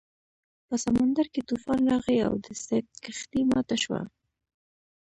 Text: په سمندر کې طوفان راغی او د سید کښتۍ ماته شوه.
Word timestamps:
په 0.67 0.75
سمندر 0.83 1.25
کې 1.33 1.41
طوفان 1.49 1.79
راغی 1.91 2.19
او 2.27 2.33
د 2.45 2.47
سید 2.63 2.87
کښتۍ 3.03 3.41
ماته 3.51 3.75
شوه. 3.83 4.01